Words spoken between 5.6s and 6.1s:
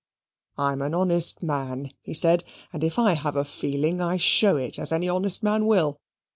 will.